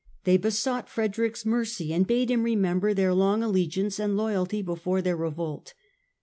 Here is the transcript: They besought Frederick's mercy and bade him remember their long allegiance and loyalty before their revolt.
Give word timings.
They 0.23 0.37
besought 0.37 0.89
Frederick's 0.89 1.45
mercy 1.45 1.93
and 1.93 2.07
bade 2.07 2.31
him 2.31 2.41
remember 2.41 2.91
their 2.95 3.13
long 3.13 3.43
allegiance 3.43 3.99
and 3.99 4.17
loyalty 4.17 4.63
before 4.63 4.99
their 5.03 5.15
revolt. 5.15 5.75